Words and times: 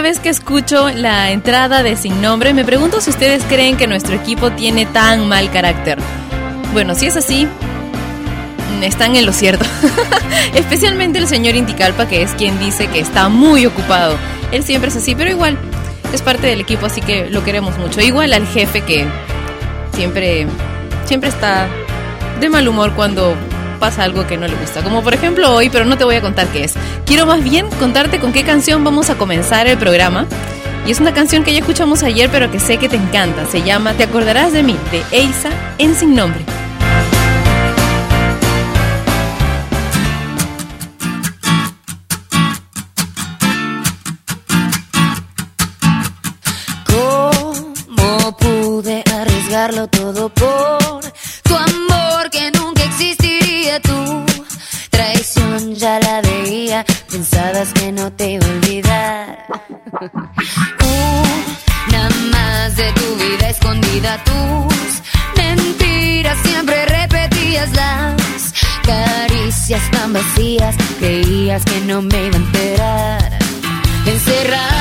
Cada 0.00 0.08
vez 0.08 0.18
que 0.18 0.30
escucho 0.30 0.88
la 0.88 1.30
entrada 1.30 1.82
de 1.82 1.94
Sin 1.94 2.22
Nombre, 2.22 2.54
me 2.54 2.64
pregunto 2.64 3.02
si 3.02 3.10
ustedes 3.10 3.44
creen 3.44 3.76
que 3.76 3.86
nuestro 3.86 4.14
equipo 4.14 4.50
tiene 4.50 4.86
tan 4.86 5.28
mal 5.28 5.50
carácter. 5.50 5.98
Bueno, 6.72 6.94
si 6.94 7.04
es 7.04 7.18
así, 7.18 7.46
están 8.80 9.14
en 9.14 9.26
lo 9.26 9.34
cierto. 9.34 9.66
Especialmente 10.54 11.18
el 11.18 11.26
señor 11.26 11.54
Inticalpa, 11.54 12.08
que 12.08 12.22
es 12.22 12.30
quien 12.30 12.58
dice 12.58 12.86
que 12.86 12.98
está 12.98 13.28
muy 13.28 13.66
ocupado. 13.66 14.16
Él 14.52 14.64
siempre 14.64 14.88
es 14.88 14.96
así, 14.96 15.14
pero 15.14 15.28
igual 15.28 15.58
es 16.14 16.22
parte 16.22 16.46
del 16.46 16.62
equipo, 16.62 16.86
así 16.86 17.02
que 17.02 17.28
lo 17.28 17.44
queremos 17.44 17.76
mucho. 17.76 18.00
Igual 18.00 18.32
al 18.32 18.46
jefe 18.46 18.80
que 18.80 19.06
siempre, 19.92 20.46
siempre 21.04 21.28
está 21.28 21.68
de 22.40 22.48
mal 22.48 22.66
humor 22.66 22.94
cuando 22.94 23.36
pasa 23.80 24.04
algo 24.04 24.26
que 24.26 24.36
no 24.36 24.46
le 24.46 24.54
gusta. 24.54 24.82
Como 24.82 25.02
por 25.02 25.14
ejemplo 25.14 25.52
hoy, 25.52 25.70
pero 25.70 25.84
no 25.84 25.98
te 25.98 26.04
voy 26.04 26.14
a 26.14 26.20
contar 26.20 26.46
qué 26.48 26.64
es. 26.64 26.74
Quiero 27.06 27.26
más 27.26 27.42
bien 27.42 27.68
contarte 27.80 28.20
con 28.20 28.32
qué 28.32 28.44
canción 28.44 28.84
vamos 28.84 29.10
a 29.10 29.16
comenzar 29.16 29.66
el 29.66 29.78
programa. 29.78 30.26
Y 30.86 30.92
es 30.92 31.00
una 31.00 31.12
canción 31.12 31.42
que 31.42 31.52
ya 31.52 31.58
escuchamos 31.58 32.02
ayer, 32.02 32.30
pero 32.30 32.50
que 32.50 32.60
sé 32.60 32.76
que 32.76 32.88
te 32.88 32.96
encanta. 32.96 33.46
Se 33.46 33.62
llama 33.62 33.94
Te 33.94 34.04
acordarás 34.04 34.52
de 34.52 34.62
mí, 34.62 34.76
de 34.92 35.02
Eisa 35.10 35.50
en 35.78 35.94
Sin 35.94 36.14
Nombre. 36.14 36.44
¿Cómo 46.86 48.36
pude 48.36 49.02
arriesgarlo 49.12 49.86
todo 49.88 50.28
por 50.30 50.79
pensabas 57.60 57.72
que 57.74 57.92
no 57.92 58.12
te 58.12 58.30
iba 58.32 58.46
a 58.46 58.50
olvidar. 58.50 59.46
Una 61.88 62.08
más 62.32 62.76
de 62.76 62.92
tu 62.92 63.16
vida 63.16 63.48
escondida, 63.50 64.22
tus 64.24 65.02
mentiras 65.36 66.38
siempre 66.42 66.86
repetías 66.86 67.70
las 67.72 68.54
caricias 68.84 69.90
tan 69.90 70.12
vacías, 70.12 70.76
creías 70.98 71.64
que 71.64 71.80
no 71.80 72.02
me 72.02 72.26
iba 72.26 72.36
a 72.36 72.40
enterar. 72.40 73.38
Encerrada 74.06 74.79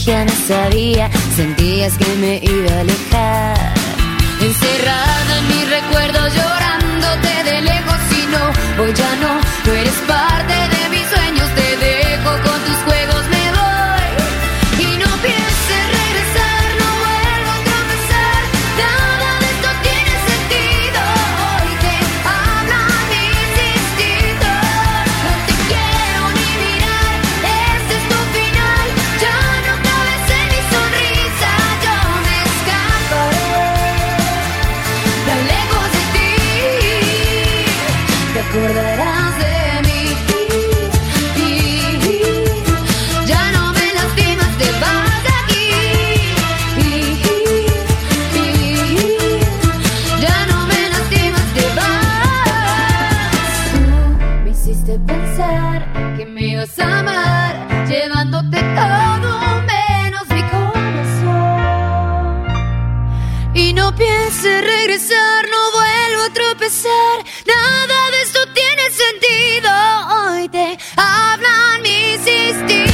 estrategia 0.00 0.24
no 0.24 0.32
sabía, 0.46 1.10
sentías 1.36 1.98
que 1.98 2.14
me 2.16 2.40
iba 2.42 2.72
a 2.72 2.80
alejar. 2.80 3.74
Encerrada 4.40 5.38
en 5.38 5.48
mis 5.48 5.70
recuerdos 5.70 6.34
llorándote 6.34 7.44
de 7.44 7.60
lejos 7.60 7.98
y 8.10 8.26
no, 8.32 8.82
hoy 8.82 8.92
ya 8.94 9.16
no, 9.16 9.40
no 9.66 9.72
eres 9.72 9.94
pienses 64.40 64.60
regresar, 64.62 65.48
no 65.50 65.72
vuelvo 65.72 66.22
a 66.24 66.32
tropezar. 66.32 67.24
Nada 67.46 68.10
de 68.10 68.22
esto 68.22 68.40
tiene 68.54 68.82
sentido. 68.90 69.70
Hoy 70.08 70.48
te 70.48 70.78
hablan 70.96 71.82
mis 71.82 72.26
instintos. 72.26 72.89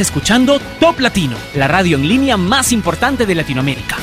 Escuchando 0.00 0.58
Top 0.78 1.00
Latino, 1.00 1.36
la 1.54 1.68
radio 1.68 1.96
en 1.96 2.08
línea 2.08 2.36
más 2.36 2.72
importante 2.72 3.24
de 3.24 3.34
Latinoamérica. 3.34 3.96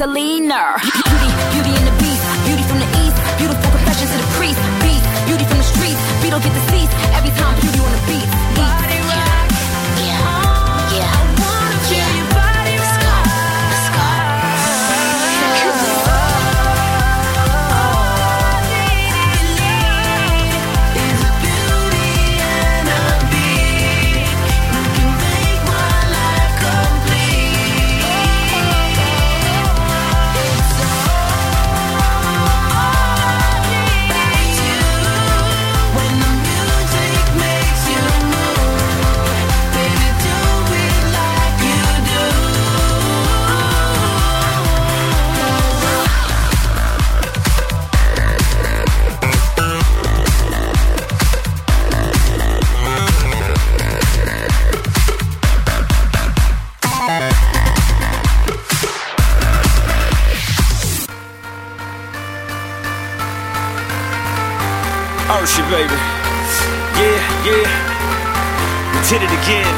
Selena. 0.00 1.09
baby. 65.80 65.96
Yeah, 67.00 67.20
yeah. 67.48 67.68
We 68.92 68.98
did 69.08 69.22
it 69.24 69.32
again. 69.40 69.74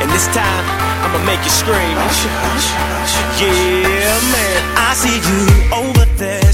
And 0.00 0.08
this 0.10 0.26
time, 0.32 0.64
I'ma 1.04 1.20
make 1.28 1.42
you 1.44 1.52
scream. 1.52 1.96
Yeah, 3.36 4.16
man. 4.32 4.60
I 4.76 4.90
see 4.96 5.18
you 5.28 5.40
over 5.76 6.06
there. 6.16 6.49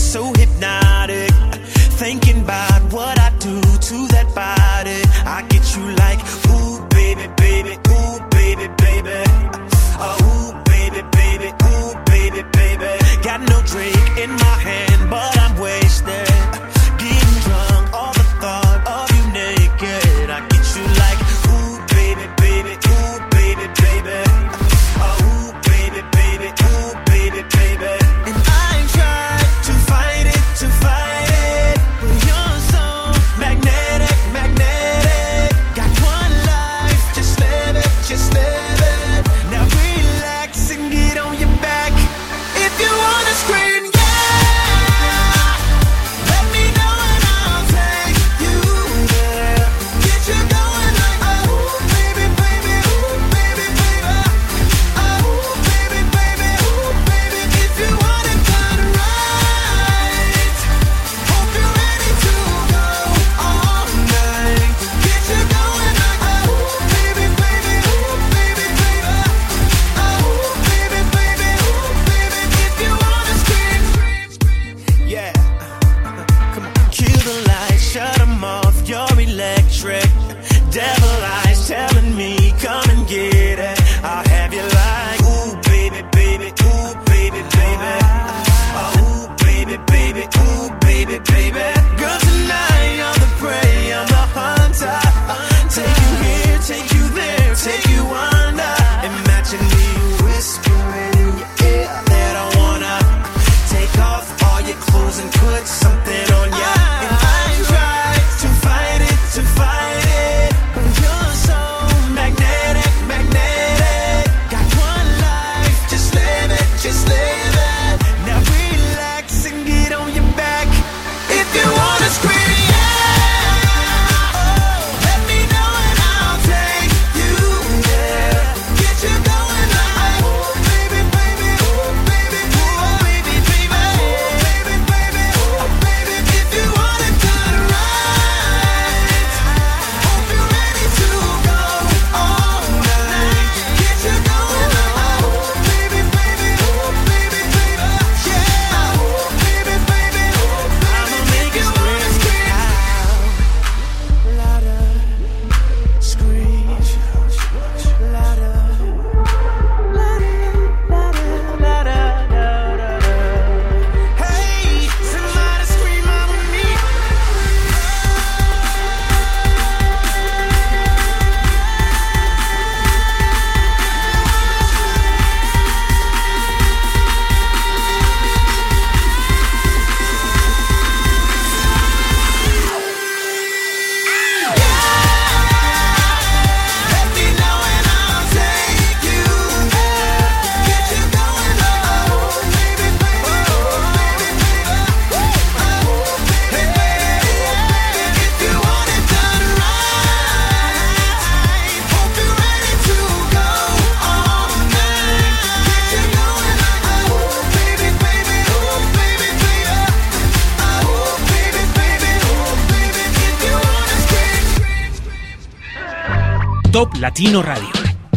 Latino 217.16 217.40
Radio, 217.40 217.70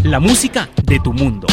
la 0.04 0.20
música 0.20 0.68
de 0.84 1.00
tu 1.00 1.14
mundo. 1.14 1.48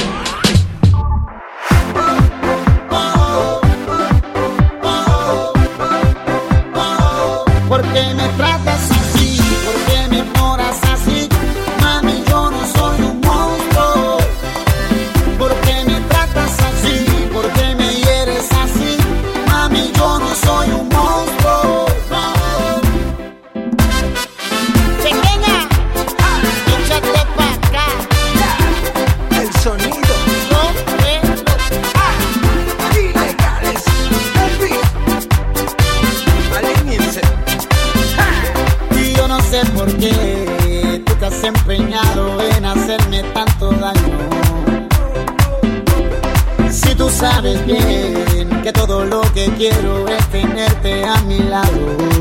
quiero 49.56 50.06
es 50.08 50.26
tenerte 50.28 51.04
a 51.04 51.16
mi 51.22 51.38
lado. 51.38 52.15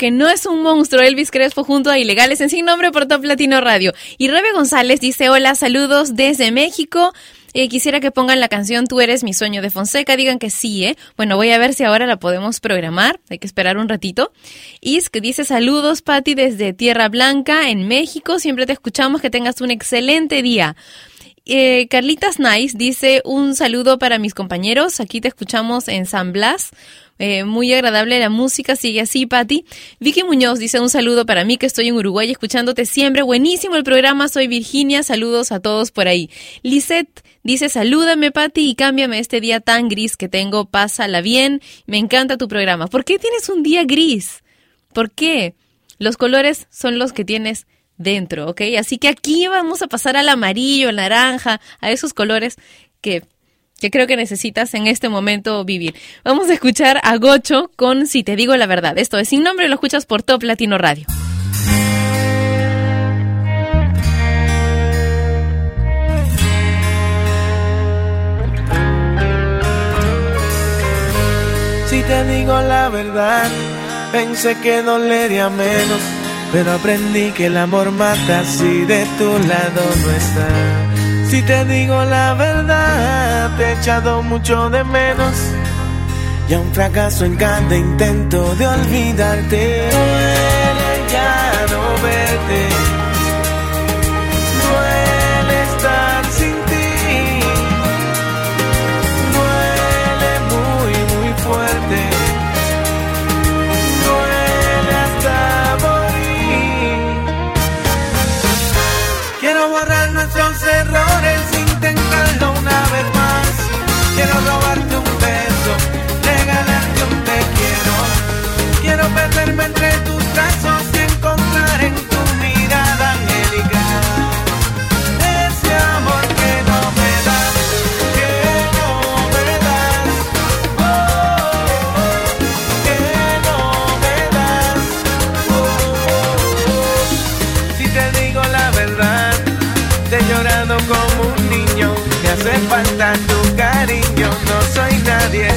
Que 0.00 0.10
no, 0.10 0.30
es 0.30 0.46
un 0.46 0.62
monstruo. 0.62 1.02
Elvis 1.02 1.30
Crespo 1.30 1.62
junto 1.62 1.90
a 1.90 1.98
Ilegales 1.98 2.40
en 2.40 2.48
Sin 2.48 2.64
Nombre 2.64 2.90
por 2.90 3.04
Top 3.04 3.22
Latino 3.22 3.60
Radio. 3.60 3.92
Y 4.16 4.28
Rebe 4.28 4.50
González 4.52 4.98
dice, 4.98 5.28
hola, 5.28 5.54
saludos 5.54 6.16
desde 6.16 6.50
México. 6.52 7.12
Eh, 7.52 7.68
quisiera 7.68 8.00
que 8.00 8.10
pongan 8.10 8.40
la 8.40 8.48
canción 8.48 8.86
Tú 8.86 9.02
eres 9.02 9.22
mi 9.24 9.34
sueño 9.34 9.60
de 9.60 9.68
Fonseca. 9.68 10.16
Digan 10.16 10.38
que 10.38 10.48
sí, 10.48 10.86
¿eh? 10.86 10.96
Bueno, 11.18 11.36
voy 11.36 11.50
a 11.50 11.58
ver 11.58 11.74
si 11.74 11.84
ahora 11.84 12.06
la 12.06 12.16
podemos 12.16 12.60
programar. 12.60 13.20
Hay 13.28 13.38
que 13.38 13.46
esperar 13.46 13.76
un 13.76 13.90
ratito. 13.90 14.32
Isk 14.80 15.18
dice 15.20 15.44
saludos, 15.44 16.00
Patti, 16.00 16.34
desde 16.34 16.72
Tierra 16.72 17.10
Blanca, 17.10 17.68
en 17.68 17.86
México. 17.86 18.38
Siempre 18.38 18.64
te 18.64 18.72
escuchamos. 18.72 19.20
Que 19.20 19.28
tengas 19.28 19.60
un 19.60 19.70
excelente 19.70 20.40
día. 20.40 20.76
Eh, 21.44 21.88
Carlitas 21.88 22.38
Nice 22.38 22.74
dice 22.78 23.20
un 23.26 23.54
saludo 23.54 23.98
para 23.98 24.18
mis 24.18 24.32
compañeros. 24.32 24.98
Aquí 24.98 25.20
te 25.20 25.28
escuchamos 25.28 25.88
en 25.88 26.06
San 26.06 26.32
Blas. 26.32 26.70
Eh, 27.22 27.44
muy 27.44 27.70
agradable 27.74 28.18
la 28.18 28.30
música, 28.30 28.76
sigue 28.76 29.02
así, 29.02 29.26
Patti. 29.26 29.66
Vicky 29.98 30.24
Muñoz 30.24 30.58
dice 30.58 30.80
un 30.80 30.88
saludo 30.88 31.26
para 31.26 31.44
mí 31.44 31.58
que 31.58 31.66
estoy 31.66 31.88
en 31.88 31.96
Uruguay 31.96 32.30
escuchándote 32.30 32.86
siempre. 32.86 33.20
Buenísimo 33.20 33.76
el 33.76 33.84
programa, 33.84 34.26
soy 34.28 34.46
Virginia. 34.46 35.02
Saludos 35.02 35.52
a 35.52 35.60
todos 35.60 35.90
por 35.90 36.08
ahí. 36.08 36.30
Lisette 36.62 37.22
dice 37.42 37.68
salúdame, 37.68 38.32
Patti, 38.32 38.70
y 38.70 38.74
cámbiame 38.74 39.18
este 39.18 39.42
día 39.42 39.60
tan 39.60 39.88
gris 39.88 40.16
que 40.16 40.30
tengo. 40.30 40.64
Pásala 40.64 41.20
bien. 41.20 41.60
Me 41.84 41.98
encanta 41.98 42.38
tu 42.38 42.48
programa. 42.48 42.86
¿Por 42.86 43.04
qué 43.04 43.18
tienes 43.18 43.50
un 43.50 43.62
día 43.62 43.84
gris? 43.84 44.42
¿Por 44.94 45.10
qué? 45.10 45.54
Los 45.98 46.16
colores 46.16 46.68
son 46.70 46.98
los 46.98 47.12
que 47.12 47.26
tienes 47.26 47.66
dentro, 47.98 48.48
¿ok? 48.48 48.62
Así 48.78 48.96
que 48.96 49.08
aquí 49.08 49.46
vamos 49.46 49.82
a 49.82 49.88
pasar 49.88 50.16
al 50.16 50.30
amarillo, 50.30 50.88
al 50.88 50.96
naranja, 50.96 51.60
a 51.82 51.90
esos 51.90 52.14
colores 52.14 52.56
que, 53.02 53.24
que 53.80 53.90
creo 53.90 54.06
que 54.06 54.16
necesitas 54.16 54.74
en 54.74 54.86
este 54.86 55.08
momento 55.08 55.64
vivir. 55.64 55.94
Vamos 56.22 56.48
a 56.48 56.54
escuchar 56.54 57.00
a 57.02 57.16
Gocho 57.16 57.70
con 57.74 58.06
Si 58.06 58.22
te 58.22 58.36
digo 58.36 58.56
la 58.56 58.66
verdad. 58.66 58.98
Esto 58.98 59.18
es 59.18 59.28
sin 59.28 59.42
nombre, 59.42 59.68
lo 59.68 59.74
escuchas 59.74 60.06
por 60.06 60.22
Top 60.22 60.42
Latino 60.42 60.78
Radio. 60.78 61.06
Si 71.86 72.02
te 72.02 72.24
digo 72.24 72.60
la 72.60 72.88
verdad, 72.88 73.50
pensé 74.12 74.56
que 74.62 74.82
dolería 74.82 75.48
menos, 75.50 76.00
pero 76.52 76.72
aprendí 76.72 77.32
que 77.32 77.46
el 77.46 77.56
amor 77.56 77.90
mata 77.90 78.44
si 78.44 78.84
de 78.84 79.04
tu 79.18 79.24
lado 79.24 79.82
no 80.04 80.10
está. 80.12 80.89
Si 81.30 81.40
te 81.42 81.64
digo 81.64 82.04
la 82.06 82.34
verdad, 82.34 83.56
te 83.56 83.62
he 83.62 83.72
echado 83.74 84.20
mucho 84.20 84.68
de 84.68 84.82
menos. 84.82 85.36
Y 86.48 86.54
a 86.54 86.58
un 86.58 86.74
fracaso 86.74 87.24
en 87.24 87.36
cada 87.36 87.76
intento 87.76 88.52
de 88.56 88.66
olvidarte. 88.66 89.88
Ya 91.08 91.66
no 91.70 92.02
verte. 92.02 92.89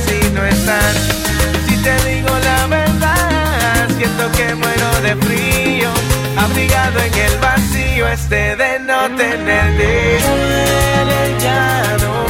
Si 0.06 0.30
no 0.32 0.46
estás. 0.46 0.96
Si 1.68 1.76
te 1.78 1.96
digo 2.10 2.30
la 2.30 2.68
verdad, 2.68 3.90
siento 3.98 4.32
que 4.32 4.56
muero 4.56 4.90
de 5.02 5.16
frío. 5.26 5.90
Abrigado 6.38 7.00
en 7.00 7.14
el 7.14 7.38
vacío 7.40 8.08
este 8.08 8.56
de 8.56 8.80
no 8.80 9.16
tenerte. 9.16 10.20
Duele 10.22 11.40
ya 11.40 11.98
no. 12.02 12.24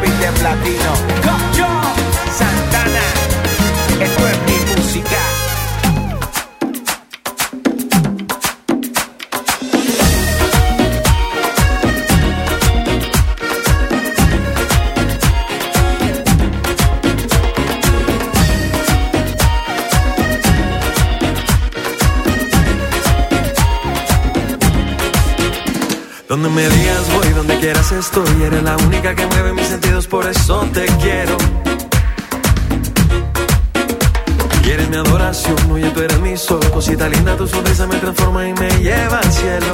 Soy 0.00 0.08
el 0.08 0.18
lápiz 0.18 0.18
de 0.18 0.32
platino. 0.40 0.92
Yo, 1.56 1.66
Santana, 2.38 3.06
esto 4.00 4.28
es 4.28 4.38
mi 4.46 4.82
música. 4.82 5.20
Donde 26.28 26.48
me 26.48 26.68
digas 26.68 27.13
quieras 27.64 27.92
estoy. 27.92 28.42
Eres 28.42 28.62
la 28.62 28.76
única 28.76 29.14
que 29.14 29.26
mueve 29.26 29.54
mis 29.54 29.66
sentidos, 29.66 30.06
por 30.06 30.26
eso 30.26 30.68
te 30.74 30.84
quiero. 31.00 31.34
Y 34.62 34.70
eres 34.70 34.90
mi 34.90 34.96
adoración, 34.96 35.56
oye, 35.70 35.88
tú 35.88 36.00
eres 36.00 36.20
mi 36.20 36.36
sol. 36.36 36.60
Cosita 36.74 37.08
linda, 37.08 37.34
tu 37.38 37.46
sonrisa 37.48 37.86
me 37.86 37.96
transforma 37.96 38.46
y 38.46 38.52
me 38.52 38.68
lleva 38.82 39.18
al 39.18 39.32
cielo. 39.32 39.72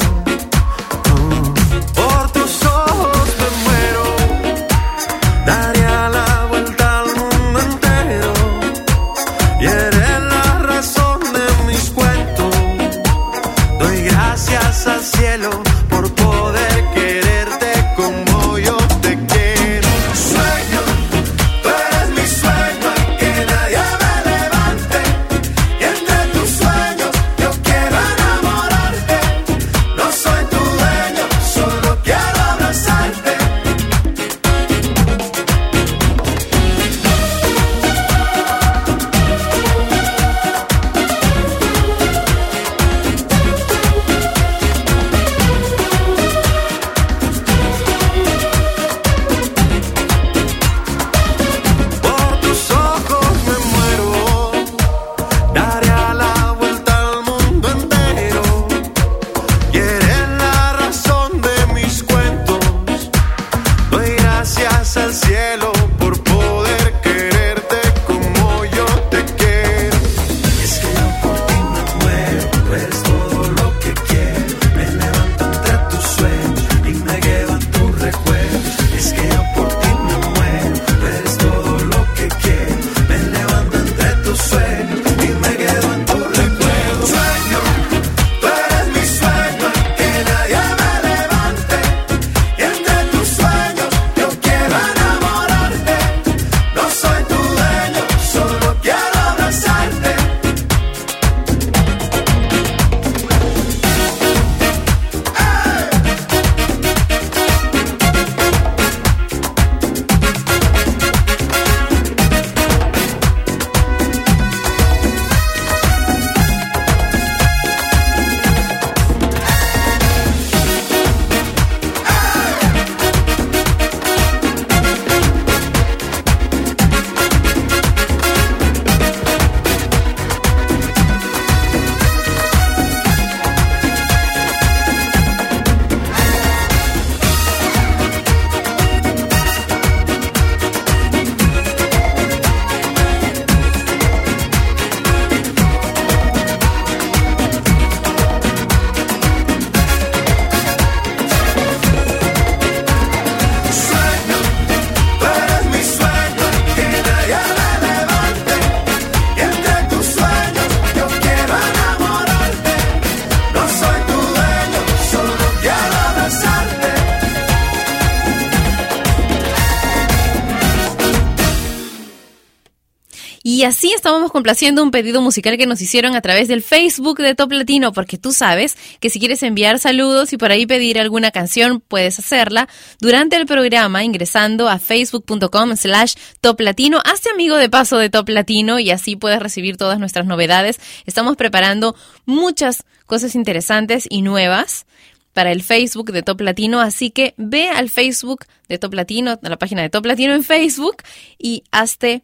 Complaciendo 174.40 174.83
un 174.83 174.90
pedido 174.90 175.20
musical 175.20 175.59
que 175.59 175.66
nos 175.66 175.83
hicieron 175.83 176.16
a 176.16 176.22
través 176.22 176.48
del 176.48 176.62
Facebook 176.62 177.18
de 177.18 177.35
Top 177.35 177.53
Latino, 177.53 177.92
porque 177.92 178.16
tú 178.16 178.33
sabes 178.33 178.74
que 178.98 179.11
si 179.11 179.20
quieres 179.20 179.42
enviar 179.42 179.79
saludos 179.79 180.33
y 180.33 180.38
por 180.38 180.50
ahí 180.50 180.64
pedir 180.64 180.98
alguna 180.98 181.31
canción, 181.31 181.83
puedes 181.87 182.18
hacerla 182.18 182.66
durante 183.00 183.37
el 183.37 183.44
programa 183.44 184.03
ingresando 184.03 184.70
a 184.70 184.79
facebook.com 184.79 185.76
slash 185.76 186.14
Top 186.40 186.59
Latino. 186.59 187.03
Hazte 187.05 187.29
amigo 187.29 187.59
de 187.59 187.68
paso 187.68 187.98
de 187.98 188.09
Top 188.09 188.31
Latino 188.31 188.79
y 188.79 188.90
así 188.90 189.14
puedes 189.14 189.40
recibir 189.40 189.76
todas 189.76 189.98
nuestras 189.98 190.24
novedades. 190.24 190.81
Estamos 191.05 191.37
preparando 191.37 191.94
muchas 192.24 192.85
cosas 193.05 193.35
interesantes 193.35 194.07
y 194.09 194.22
nuevas 194.22 194.87
para 195.35 195.53
el 195.53 195.62
Facebook 195.62 196.12
de 196.12 196.22
Top 196.22 196.40
Latino, 196.40 196.81
así 196.81 197.11
que 197.11 197.35
ve 197.37 197.68
al 197.68 197.90
Facebook 197.90 198.46
de 198.70 198.79
Top 198.79 198.94
Latino, 198.94 199.33
a 199.33 199.48
la 199.50 199.59
página 199.59 199.83
de 199.83 199.90
Top 199.90 200.07
Latino 200.07 200.33
en 200.33 200.44
Facebook 200.44 201.03
y 201.38 201.62
hazte 201.72 202.22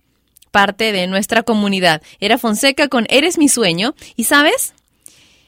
parte 0.56 0.90
de 0.90 1.06
nuestra 1.06 1.42
comunidad. 1.42 2.00
Era 2.18 2.38
Fonseca 2.38 2.88
con 2.88 3.06
Eres 3.10 3.36
mi 3.36 3.46
sueño. 3.46 3.94
¿Y 4.16 4.24
sabes? 4.24 4.72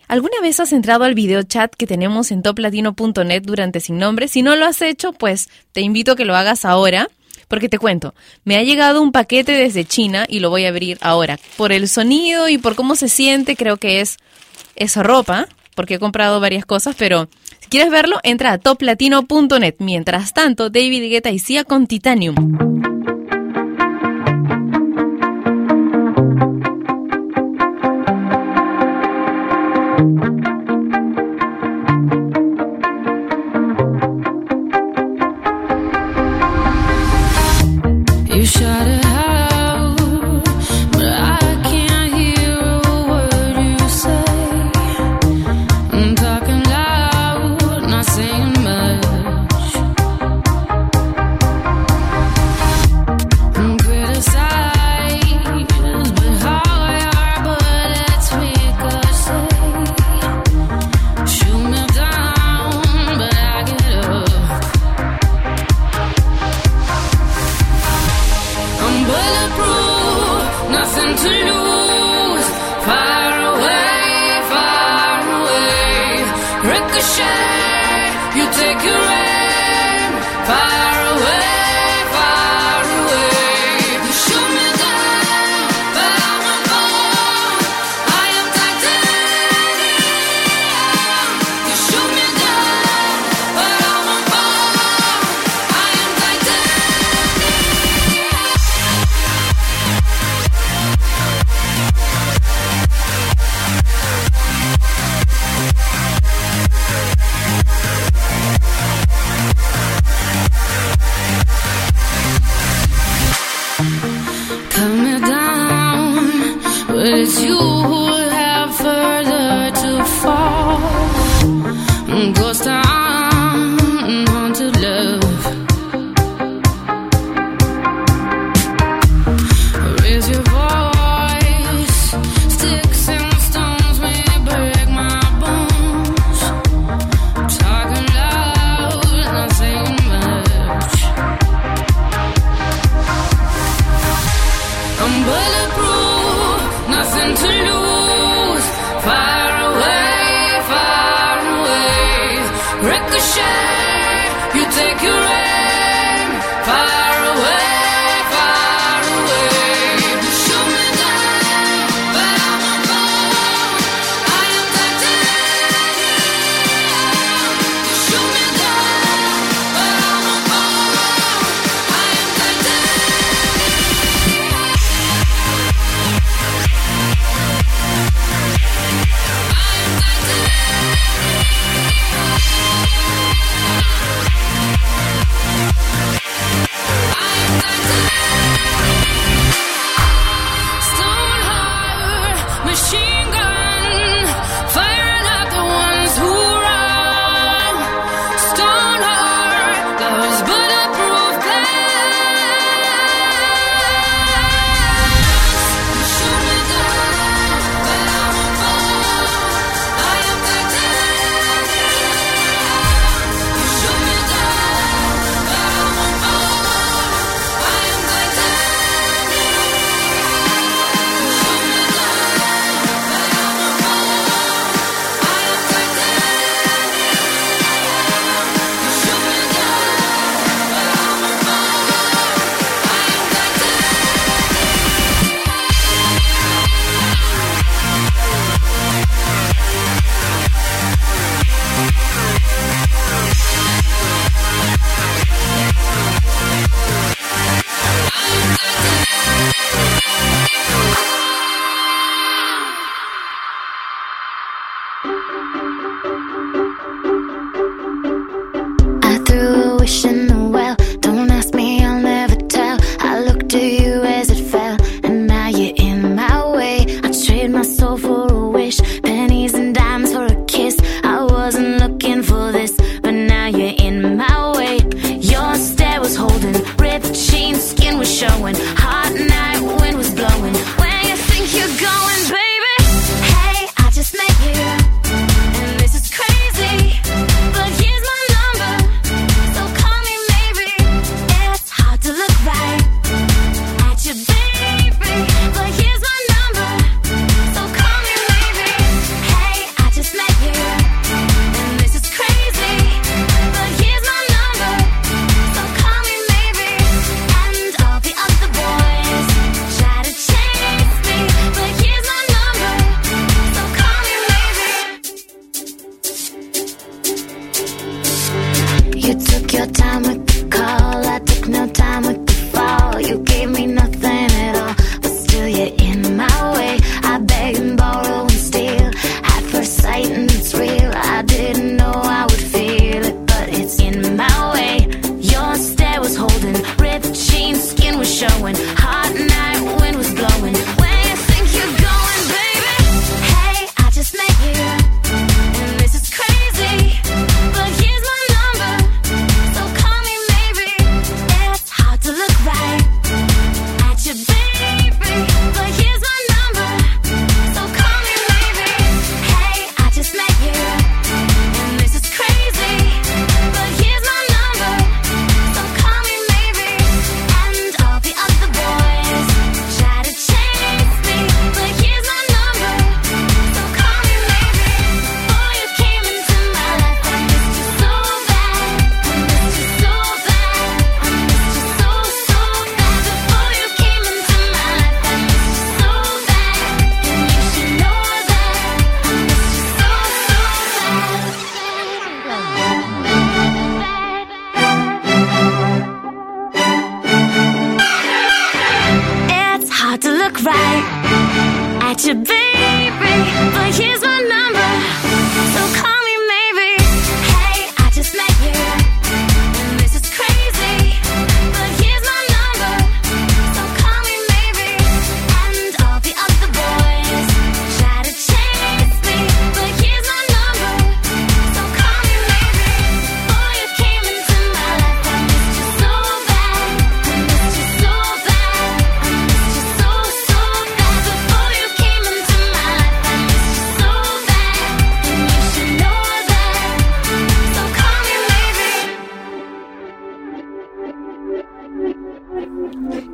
¿Alguna 0.07 0.39
vez 0.43 0.61
has 0.61 0.75
entrado 0.75 1.05
al 1.05 1.15
video 1.15 1.43
chat 1.45 1.75
que 1.75 1.87
tenemos 1.87 2.31
en 2.31 2.43
toplatino.net 2.43 3.41
durante 3.43 3.81
Sin 3.81 3.97
Nombre? 3.97 4.29
Si 4.29 4.43
no 4.43 4.55
lo 4.55 4.67
has 4.67 4.83
hecho, 4.83 5.15
pues 5.15 5.49
te 5.73 5.81
invito 5.81 6.13
a 6.13 6.17
que 6.17 6.27
lo 6.27 6.37
hagas 6.37 6.67
ahora. 6.67 7.09
Porque 7.49 7.71
te 7.71 7.79
cuento, 7.79 8.15
me 8.45 8.59
ha 8.59 8.63
llegado 8.63 9.01
un 9.01 9.11
paquete 9.11 9.53
desde 9.53 9.87
China 9.87 10.27
y 10.29 10.41
lo 10.41 10.51
voy 10.51 10.67
a 10.67 10.69
abrir 10.69 10.99
ahora. 11.01 11.39
Por 11.57 11.73
el 11.73 11.89
sonido 11.89 12.51
y 12.51 12.59
por 12.59 12.75
cómo 12.75 12.95
se 12.95 13.09
siente, 13.09 13.57
creo 13.57 13.79
que 13.79 14.03
es, 14.03 14.19
es 14.77 14.95
ropa, 14.97 15.49
porque 15.75 15.95
he 15.95 15.99
comprado 15.99 16.39
varias 16.39 16.67
cosas, 16.67 16.97
pero 16.99 17.31
si 17.61 17.69
quieres 17.71 17.91
verlo, 17.91 18.21
entra 18.25 18.53
a 18.53 18.59
toplatino.net. 18.59 19.77
Mientras 19.79 20.35
tanto, 20.35 20.69
David 20.69 21.09
Guetta 21.09 21.31
y 21.31 21.39
Sia 21.39 21.65
con 21.65 21.87
Titanium. 21.87 22.88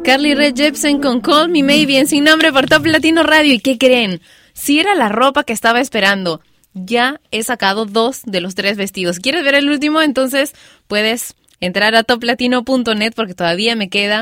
Carly 0.05 0.35
Red 0.35 0.55
Jepsen 0.55 1.01
con 1.01 1.23
Call 1.23 1.49
Me 1.49 1.63
Maybe 1.63 1.99
en 1.99 2.07
Sin 2.07 2.25
Nombre 2.25 2.53
por 2.53 2.67
Top 2.69 2.85
Latino 2.85 3.23
Radio. 3.23 3.55
¿Y 3.55 3.61
qué 3.61 3.79
creen? 3.79 4.21
Si 4.53 4.79
era 4.79 4.95
la 4.95 5.09
ropa 5.09 5.45
que 5.45 5.55
estaba 5.55 5.81
esperando. 5.81 6.43
Ya 6.75 7.23
he 7.31 7.43
sacado 7.43 7.87
dos 7.87 8.21
de 8.27 8.43
los 8.43 8.55
tres 8.55 8.77
vestidos. 8.77 9.19
¿Quieres 9.19 9.45
ver 9.45 9.55
el 9.55 9.71
último? 9.71 10.03
Entonces 10.03 10.53
puedes 10.89 11.37
entrar 11.61 11.95
a 11.95 12.03
toplatino.net 12.03 13.15
porque 13.17 13.33
todavía 13.33 13.77
me 13.77 13.89
queda 13.89 14.21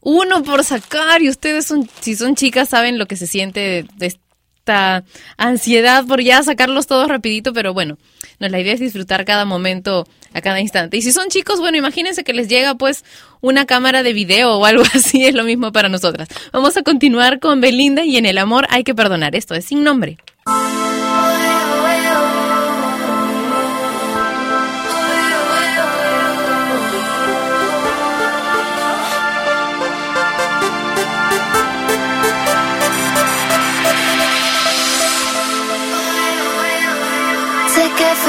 uno 0.00 0.42
por 0.42 0.64
sacar. 0.64 1.22
Y 1.22 1.28
ustedes, 1.28 1.66
son, 1.66 1.88
si 2.00 2.16
son 2.16 2.34
chicas, 2.34 2.68
saben 2.68 2.98
lo 2.98 3.06
que 3.06 3.16
se 3.16 3.28
siente 3.28 3.86
de 3.96 4.06
esta 4.06 5.04
ansiedad 5.36 6.06
por 6.06 6.22
ya 6.22 6.42
sacarlos 6.42 6.88
todos 6.88 7.06
rapidito. 7.06 7.52
Pero 7.52 7.72
bueno, 7.72 7.98
no, 8.38 8.48
la 8.48 8.60
idea 8.60 8.72
es 8.72 8.80
disfrutar 8.80 9.24
cada 9.24 9.44
momento, 9.44 10.06
a 10.32 10.40
cada 10.40 10.60
instante. 10.60 10.96
Y 10.96 11.02
si 11.02 11.12
son 11.12 11.28
chicos, 11.28 11.58
bueno, 11.58 11.76
imagínense 11.76 12.24
que 12.24 12.32
les 12.32 12.48
llega 12.48 12.76
pues 12.76 13.04
una 13.40 13.66
cámara 13.66 14.02
de 14.02 14.12
video 14.12 14.56
o 14.56 14.64
algo 14.64 14.84
así, 14.94 15.24
es 15.24 15.34
lo 15.34 15.44
mismo 15.44 15.72
para 15.72 15.88
nosotras. 15.88 16.28
Vamos 16.52 16.76
a 16.76 16.82
continuar 16.82 17.40
con 17.40 17.60
Belinda 17.60 18.04
y 18.04 18.16
en 18.16 18.26
el 18.26 18.38
amor 18.38 18.66
hay 18.70 18.84
que 18.84 18.94
perdonar. 18.94 19.34
Esto 19.34 19.54
es 19.54 19.64
sin 19.64 19.82
nombre. 19.82 20.18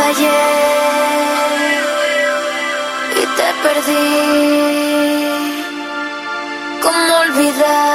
ayer 0.10 1.80
y 3.16 3.24
te 3.38 3.48
perdí. 3.64 4.08
¿Cómo 6.82 7.14
olvidar? 7.26 7.89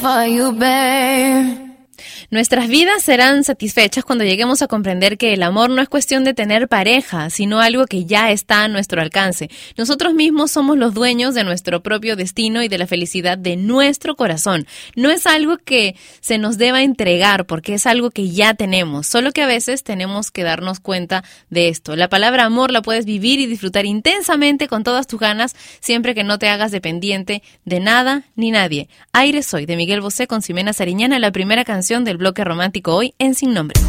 For 0.00 0.24
you, 0.24 0.52
babe. 0.52 0.79
Nuestras 2.40 2.68
vidas 2.68 3.02
serán 3.02 3.44
satisfechas 3.44 4.02
cuando 4.02 4.24
lleguemos 4.24 4.62
a 4.62 4.66
comprender 4.66 5.18
que 5.18 5.34
el 5.34 5.42
amor 5.42 5.68
no 5.68 5.82
es 5.82 5.90
cuestión 5.90 6.24
de 6.24 6.32
tener 6.32 6.68
pareja, 6.68 7.28
sino 7.28 7.60
algo 7.60 7.84
que 7.84 8.06
ya 8.06 8.30
está 8.30 8.64
a 8.64 8.68
nuestro 8.68 9.02
alcance. 9.02 9.50
Nosotros 9.76 10.14
mismos 10.14 10.50
somos 10.50 10.78
los 10.78 10.94
dueños 10.94 11.34
de 11.34 11.44
nuestro 11.44 11.82
propio 11.82 12.16
destino 12.16 12.62
y 12.62 12.68
de 12.68 12.78
la 12.78 12.86
felicidad 12.86 13.36
de 13.36 13.58
nuestro 13.58 14.16
corazón. 14.16 14.66
No 14.96 15.10
es 15.10 15.26
algo 15.26 15.58
que 15.58 15.96
se 16.20 16.38
nos 16.38 16.56
deba 16.56 16.82
entregar 16.82 17.44
porque 17.44 17.74
es 17.74 17.86
algo 17.86 18.10
que 18.10 18.30
ya 18.30 18.54
tenemos, 18.54 19.06
solo 19.06 19.32
que 19.32 19.42
a 19.42 19.46
veces 19.46 19.84
tenemos 19.84 20.30
que 20.30 20.42
darnos 20.42 20.80
cuenta 20.80 21.22
de 21.50 21.68
esto. 21.68 21.94
La 21.94 22.08
palabra 22.08 22.46
amor 22.46 22.70
la 22.70 22.80
puedes 22.80 23.04
vivir 23.04 23.38
y 23.40 23.48
disfrutar 23.48 23.84
intensamente 23.84 24.66
con 24.66 24.82
todas 24.82 25.06
tus 25.06 25.20
ganas 25.20 25.54
siempre 25.80 26.14
que 26.14 26.24
no 26.24 26.38
te 26.38 26.48
hagas 26.48 26.72
dependiente 26.72 27.42
de 27.66 27.80
nada 27.80 28.22
ni 28.34 28.50
nadie. 28.50 28.88
Aire 29.12 29.42
Soy 29.42 29.66
de 29.66 29.76
Miguel 29.76 30.00
Bosé 30.00 30.26
con 30.26 30.40
Ximena 30.40 30.72
Sariñana, 30.72 31.18
la 31.18 31.32
primera 31.32 31.66
canción 31.66 32.02
del 32.02 32.16
bloque 32.30 32.44
romántico 32.44 32.94
hoy 32.94 33.12
en 33.18 33.34
Sin 33.34 33.52
Nombre. 33.54 33.80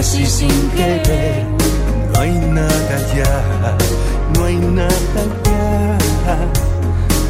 así 0.00 0.24
sin 0.24 0.70
querer. 0.70 1.44
No 2.12 2.20
hay 2.20 2.30
nada 2.30 2.96
ya, 3.14 3.34
no 4.34 4.44
hay 4.46 4.56
nada 4.56 5.22
ya. 5.44 6.36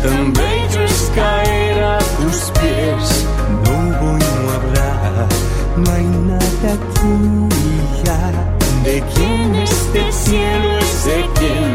Tan 0.02 0.32
bello 0.32 0.80
es 0.84 1.10
caer 1.14 1.82
a 1.82 1.98
tus 1.98 2.38
pies. 2.58 3.26
No 3.64 3.74
voy 4.00 4.20
no 4.20 4.52
hablar, 4.58 5.26
no 5.82 5.92
hay 5.92 6.06
nada 6.30 6.68
aquí 6.76 7.16
ya. 8.04 8.20
¿De 8.84 9.02
quién 9.14 9.54
este 9.56 10.12
cielo 10.12 10.78
es 10.78 11.04
de 11.04 11.20
quién? 11.38 11.72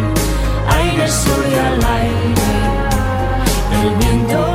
Aire, 0.77 1.07
sol 1.11 1.45
al 1.67 1.79
aire, 1.99 2.51
el 3.81 3.95
viento. 3.97 4.54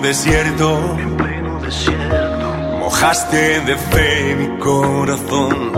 desierto. 0.00 0.96
En 0.98 1.16
pleno 1.16 1.60
desierto. 1.60 2.54
Mojaste 2.78 3.60
de 3.60 3.76
fe 3.76 4.34
mi 4.36 4.58
corazón. 4.58 5.72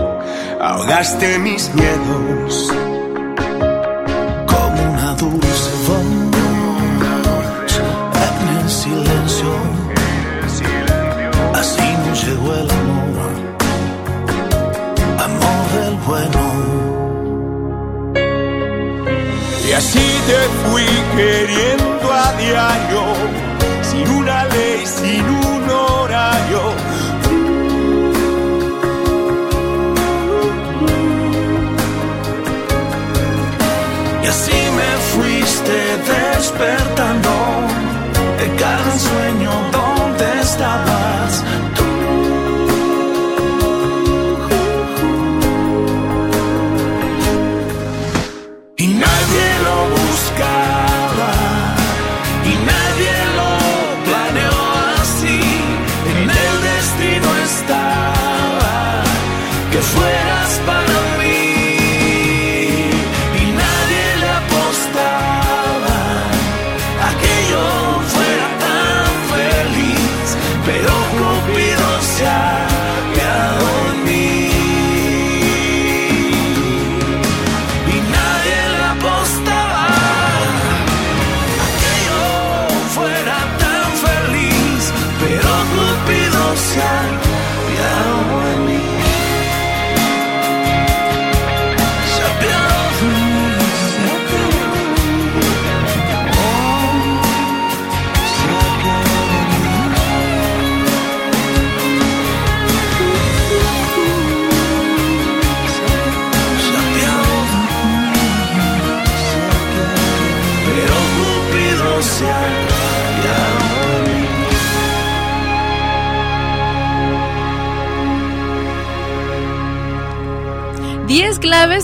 Ahogaste 0.59 1.39
mis 1.39 1.73
miedos. 1.73 2.71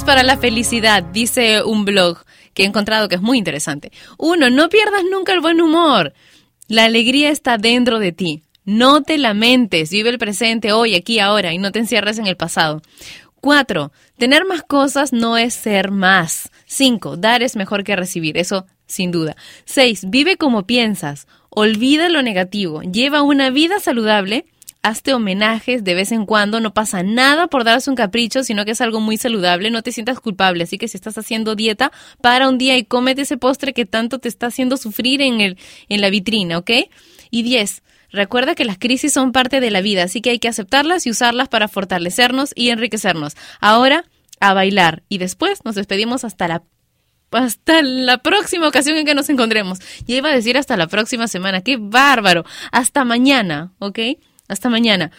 Para 0.09 0.23
la 0.23 0.37
felicidad, 0.37 1.03
dice 1.03 1.61
un 1.61 1.85
blog 1.85 2.25
que 2.55 2.63
he 2.63 2.65
encontrado 2.65 3.07
que 3.07 3.13
es 3.13 3.21
muy 3.21 3.37
interesante. 3.37 3.91
Uno, 4.17 4.49
no 4.49 4.67
pierdas 4.67 5.03
nunca 5.03 5.33
el 5.33 5.39
buen 5.39 5.61
humor. 5.61 6.15
La 6.67 6.85
alegría 6.85 7.29
está 7.29 7.59
dentro 7.59 7.99
de 7.99 8.11
ti. 8.11 8.41
No 8.65 9.03
te 9.03 9.19
lamentes, 9.19 9.91
vive 9.91 10.09
el 10.09 10.17
presente 10.17 10.71
hoy, 10.71 10.95
aquí, 10.95 11.19
ahora 11.19 11.53
y 11.53 11.59
no 11.59 11.71
te 11.71 11.77
encierres 11.77 12.17
en 12.17 12.25
el 12.25 12.37
pasado. 12.37 12.81
Cuatro, 13.35 13.91
tener 14.17 14.45
más 14.45 14.63
cosas 14.63 15.13
no 15.13 15.37
es 15.37 15.53
ser 15.53 15.91
más. 15.91 16.49
Cinco, 16.65 17.15
dar 17.15 17.43
es 17.43 17.55
mejor 17.55 17.83
que 17.83 17.95
recibir, 17.95 18.35
eso 18.39 18.65
sin 18.87 19.11
duda. 19.11 19.35
Seis, 19.65 20.09
vive 20.09 20.37
como 20.37 20.65
piensas. 20.65 21.27
Olvida 21.51 22.09
lo 22.09 22.23
negativo. 22.23 22.81
Lleva 22.81 23.21
una 23.21 23.51
vida 23.51 23.79
saludable. 23.79 24.45
Hazte 24.81 25.13
homenajes 25.13 25.83
de 25.83 25.93
vez 25.93 26.11
en 26.11 26.25
cuando. 26.25 26.59
No 26.59 26.73
pasa 26.73 27.03
nada 27.03 27.47
por 27.47 27.63
darse 27.63 27.89
un 27.89 27.95
capricho, 27.95 28.43
sino 28.43 28.65
que 28.65 28.71
es 28.71 28.81
algo 28.81 28.99
muy 28.99 29.17
saludable. 29.17 29.71
No 29.71 29.83
te 29.83 29.91
sientas 29.91 30.19
culpable. 30.19 30.63
Así 30.63 30.77
que 30.77 30.87
si 30.87 30.97
estás 30.97 31.17
haciendo 31.17 31.55
dieta, 31.55 31.91
para 32.21 32.47
un 32.47 32.57
día 32.57 32.77
y 32.77 32.85
cómete 32.85 33.23
ese 33.23 33.37
postre 33.37 33.73
que 33.73 33.85
tanto 33.85 34.19
te 34.19 34.29
está 34.29 34.47
haciendo 34.47 34.77
sufrir 34.77 35.21
en, 35.21 35.41
el, 35.41 35.57
en 35.89 36.01
la 36.01 36.09
vitrina, 36.09 36.57
¿ok? 36.57 36.71
Y 37.29 37.43
diez, 37.43 37.83
Recuerda 38.11 38.55
que 38.55 38.65
las 38.65 38.79
crisis 38.79 39.13
son 39.13 39.31
parte 39.31 39.59
de 39.59 39.69
la 39.69 39.81
vida, 39.81 40.03
así 40.03 40.21
que 40.21 40.31
hay 40.31 40.39
que 40.39 40.47
aceptarlas 40.47 41.05
y 41.05 41.11
usarlas 41.11 41.47
para 41.47 41.67
fortalecernos 41.67 42.53
y 42.55 42.69
enriquecernos. 42.69 43.35
Ahora, 43.59 44.05
a 44.39 44.53
bailar. 44.53 45.03
Y 45.09 45.17
después 45.19 45.63
nos 45.63 45.75
despedimos 45.75 46.23
hasta 46.23 46.47
la 46.47 46.63
hasta 47.31 47.83
la 47.83 48.17
próxima 48.17 48.67
ocasión 48.67 48.97
en 48.97 49.05
que 49.05 49.13
nos 49.13 49.29
encontremos. 49.29 49.77
Ya 50.07 50.15
iba 50.15 50.29
a 50.29 50.35
decir 50.35 50.57
hasta 50.57 50.77
la 50.77 50.87
próxima 50.87 51.27
semana. 51.27 51.61
¡Qué 51.61 51.77
bárbaro! 51.79 52.43
Hasta 52.71 53.03
mañana, 53.03 53.71
¿ok? 53.77 53.99
Hasta 54.49 54.69
mañana. 54.69 55.11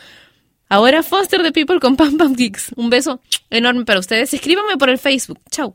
Ahora 0.68 1.02
Foster 1.02 1.42
the 1.42 1.52
People 1.52 1.80
con 1.80 1.96
Pam 1.96 2.18
Pam 2.18 2.34
Geeks. 2.34 2.72
Un 2.76 2.90
beso 2.90 3.20
enorme 3.48 3.84
para 3.84 3.98
ustedes. 3.98 4.34
Escríbanme 4.34 4.76
por 4.76 4.90
el 4.90 4.98
Facebook. 4.98 5.40
Chau. 5.50 5.74